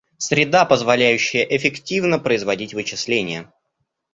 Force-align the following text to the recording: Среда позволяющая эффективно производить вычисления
Среда 0.17 0.65
позволяющая 0.65 1.43
эффективно 1.43 2.17
производить 2.17 2.73
вычисления 2.73 3.53